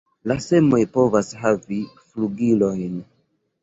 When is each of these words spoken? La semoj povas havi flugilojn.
La 0.29 0.37
semoj 0.45 0.79
povas 0.95 1.31
havi 1.43 1.81
flugilojn. 2.09 3.03